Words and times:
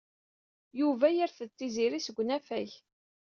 Yuba 0.79 1.07
yerfed 1.15 1.51
Tiziri 1.57 1.99
seg 2.01 2.15
unafag. 2.21 2.69